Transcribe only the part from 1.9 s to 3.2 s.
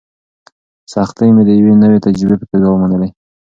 تجربې په توګه ومنلې.